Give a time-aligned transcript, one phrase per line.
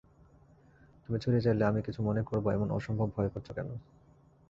[1.03, 3.69] তুমি ছুটি চাইলে আমি কিছু মনে করব এমন অসম্ভব ভয় করছ কেন।